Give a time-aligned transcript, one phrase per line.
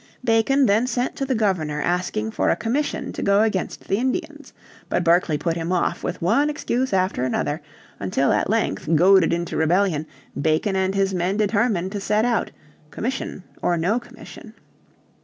[0.23, 4.51] Bacon then sent to the Governor asking for a commission to go against the Indians.
[4.89, 7.61] But Berkeley put him off with one excuse after another;
[7.99, 10.07] until at length goaded into rebellion
[10.41, 12.49] Bacon and his men determined to set out,
[12.89, 14.55] commission or no commission.